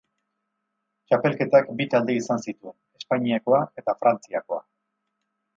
[1.11, 4.63] Txapelketak bi talde izan zituen: Espainiakoa eta Frantziakoa.